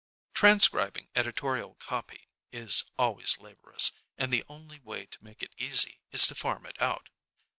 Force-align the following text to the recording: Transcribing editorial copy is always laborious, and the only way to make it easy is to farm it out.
Transcribing 0.33 1.09
editorial 1.15 1.75
copy 1.75 2.27
is 2.51 2.85
always 2.97 3.37
laborious, 3.37 3.91
and 4.17 4.33
the 4.33 4.43
only 4.49 4.79
way 4.79 5.05
to 5.05 5.23
make 5.23 5.43
it 5.43 5.53
easy 5.59 6.01
is 6.11 6.25
to 6.25 6.33
farm 6.33 6.65
it 6.65 6.81
out. 6.81 7.09